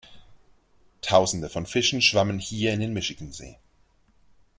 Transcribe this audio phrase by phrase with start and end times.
[1.01, 3.59] Tausende von Fischen schwammen hier in den Michigansee.